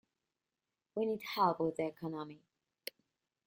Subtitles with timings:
[0.95, 2.41] We need help with the economy.